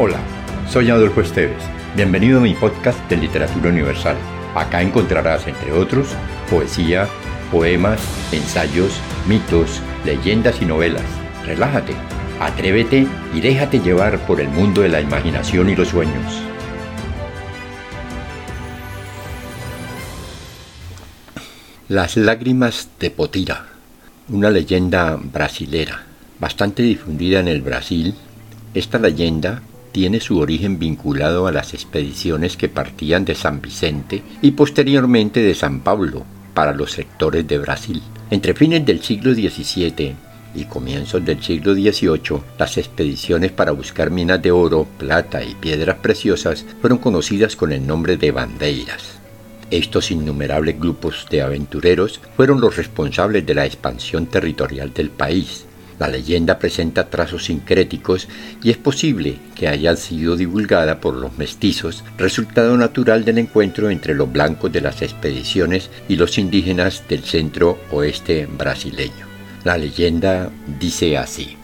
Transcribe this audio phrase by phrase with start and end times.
[0.00, 0.20] Hola,
[0.70, 1.60] soy Adolfo Esteves.
[1.96, 4.16] Bienvenido a mi podcast de Literatura Universal.
[4.54, 6.10] Acá encontrarás, entre otros,
[6.48, 7.08] poesía,
[7.50, 8.00] poemas,
[8.30, 8.92] ensayos,
[9.26, 11.02] mitos, leyendas y novelas.
[11.44, 11.94] Relájate,
[12.38, 16.42] atrévete y déjate llevar por el mundo de la imaginación y los sueños.
[21.88, 23.66] Las lágrimas de Potira,
[24.28, 26.04] una leyenda brasilera,
[26.38, 28.14] bastante difundida en el Brasil.
[28.74, 34.52] Esta leyenda tiene su origen vinculado a las expediciones que partían de San Vicente y
[34.52, 36.24] posteriormente de San Pablo
[36.54, 38.02] para los sectores de Brasil.
[38.30, 40.14] Entre fines del siglo XVII
[40.54, 45.98] y comienzos del siglo XVIII, las expediciones para buscar minas de oro, plata y piedras
[45.98, 49.18] preciosas fueron conocidas con el nombre de bandeiras.
[49.70, 55.66] Estos innumerables grupos de aventureros fueron los responsables de la expansión territorial del país.
[55.98, 58.28] La leyenda presenta trazos sincréticos
[58.62, 64.14] y es posible que haya sido divulgada por los mestizos, resultado natural del encuentro entre
[64.14, 69.26] los blancos de las expediciones y los indígenas del centro oeste brasileño.
[69.64, 71.56] La leyenda dice así.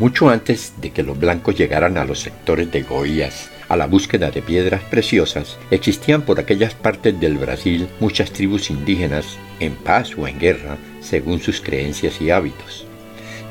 [0.00, 4.32] Mucho antes de que los blancos llegaran a los sectores de Goiás, a la búsqueda
[4.32, 10.26] de piedras preciosas, existían por aquellas partes del Brasil muchas tribus indígenas en paz o
[10.26, 12.86] en guerra según sus creencias y hábitos.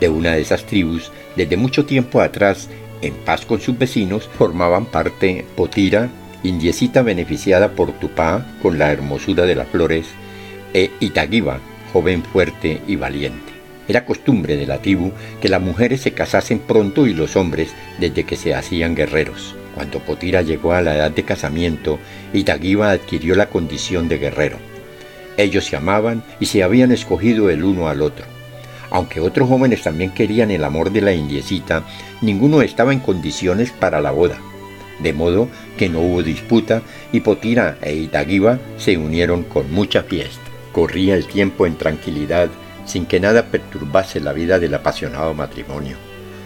[0.03, 2.67] De una de esas tribus, desde mucho tiempo atrás,
[3.01, 6.09] en paz con sus vecinos, formaban parte Potira,
[6.43, 10.07] indiecita beneficiada por Tupá con la hermosura de las flores,
[10.73, 11.61] e Itaguiba,
[11.93, 13.53] joven fuerte y valiente.
[13.87, 18.25] Era costumbre de la tribu que las mujeres se casasen pronto y los hombres desde
[18.25, 19.55] que se hacían guerreros.
[19.73, 21.97] Cuando Potira llegó a la edad de casamiento,
[22.33, 24.57] Itaguiba adquirió la condición de guerrero.
[25.37, 28.32] Ellos se amaban y se habían escogido el uno al otro.
[28.93, 31.83] Aunque otros jóvenes también querían el amor de la indiecita,
[32.21, 34.37] ninguno estaba en condiciones para la boda.
[34.99, 40.43] De modo que no hubo disputa y Potira e Itaguiba se unieron con mucha fiesta.
[40.71, 42.49] Corría el tiempo en tranquilidad,
[42.85, 45.97] sin que nada perturbase la vida del apasionado matrimonio.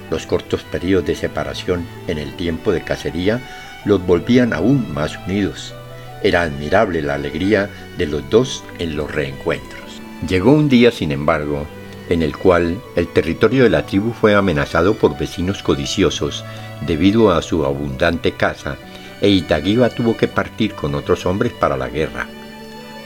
[0.10, 3.42] Los cortos periodos de separación en el tiempo de cacería
[3.84, 5.76] los volvían aún más unidos.
[6.24, 10.02] Era admirable la alegría de los dos en los reencuentros.
[10.26, 11.68] Llegó un día, sin embargo,
[12.10, 16.44] en el cual el territorio de la tribu fue amenazado por vecinos codiciosos
[16.86, 18.78] debido a su abundante caza,
[19.22, 22.28] e Itaguiba tuvo que partir con otros hombres para la guerra.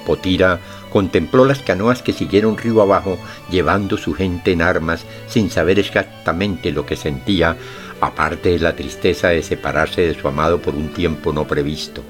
[0.06, 3.18] Potira contempló las canoas que siguieron río abajo
[3.50, 7.56] llevando su gente en armas sin saber exactamente lo que sentía,
[8.02, 12.04] aparte de la tristeza de separarse de su amado por un tiempo no previsto.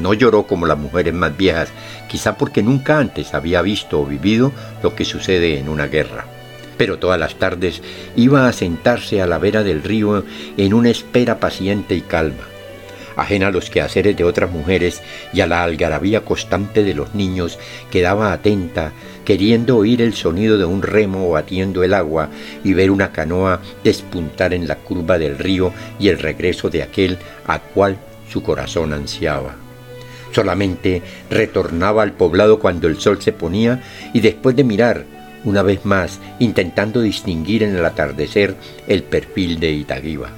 [0.00, 1.68] No lloró como las mujeres más viejas,
[2.08, 4.52] quizá porque nunca antes había visto o vivido
[4.82, 6.26] lo que sucede en una guerra.
[6.76, 7.82] Pero todas las tardes
[8.16, 10.24] iba a sentarse a la vera del río
[10.56, 12.44] en una espera paciente y calma
[13.16, 15.02] ajena a los quehaceres de otras mujeres
[15.32, 17.58] y a la algarabía constante de los niños,
[17.90, 18.92] quedaba atenta,
[19.24, 22.28] queriendo oír el sonido de un remo batiendo el agua
[22.62, 27.18] y ver una canoa despuntar en la curva del río y el regreso de aquel
[27.46, 27.98] a cual
[28.30, 29.65] su corazón ansiaba.
[30.32, 33.82] Solamente retornaba al poblado cuando el sol se ponía
[34.12, 35.04] y después de mirar
[35.46, 38.56] una vez más, intentando distinguir en el atardecer
[38.88, 40.30] el perfil de Itaguiba.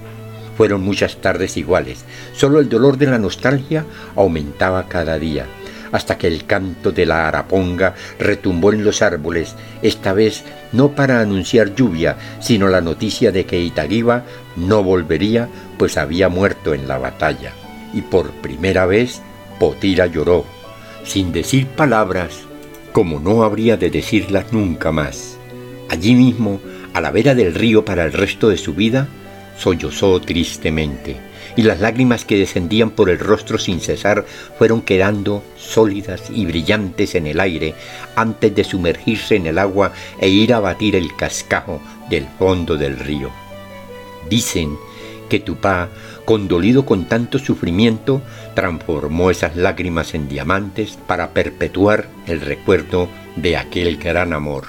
[0.57, 2.05] Fueron muchas tardes iguales.
[2.35, 5.47] Solo el dolor de la nostalgia aumentaba cada día,
[5.93, 11.21] hasta que el canto de la araponga retumbó en los árboles, esta vez no para
[11.21, 14.25] anunciar lluvia, sino la noticia de que Itaguiba
[14.57, 17.53] no volvería, pues había muerto en la batalla.
[17.95, 19.23] Y por primera vez
[19.59, 20.45] Potira lloró,
[21.05, 22.41] sin decir palabras,
[22.93, 25.39] como no habría de decirlas nunca más.
[25.89, 26.61] Allí mismo,
[26.95, 29.09] a la vera del río para el resto de su vida,
[29.57, 31.17] sollozó tristemente,
[31.57, 34.25] y las lágrimas que descendían por el rostro sin cesar
[34.59, 37.75] fueron quedando sólidas y brillantes en el aire
[38.15, 41.81] antes de sumergirse en el agua e ir a batir el cascajo
[42.11, 43.31] del fondo del río.
[44.29, 44.77] Dicen
[45.29, 45.89] que Tupá,
[46.25, 48.23] condolido con tanto sufrimiento,
[48.55, 54.65] transformó esas lágrimas en diamantes para perpetuar el recuerdo de aquel gran amor.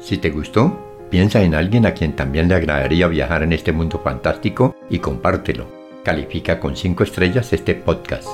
[0.00, 0.84] Si te gustó,
[1.14, 5.68] Piensa en alguien a quien también le agradaría viajar en este mundo fantástico y compártelo.
[6.02, 8.28] Califica con 5 estrellas este podcast.